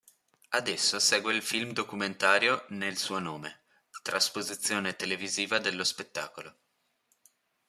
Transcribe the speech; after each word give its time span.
Ad 0.49 0.67
esso 0.67 0.97
segue 0.97 1.31
il 1.31 1.43
film-documentario 1.43 2.65
"Nel 2.69 2.97
Suo 2.97 3.19
Nome" 3.19 3.65
trasposizione 4.01 4.95
televisiva 4.95 5.59
dello 5.59 5.83
spettacolo. 5.83 6.57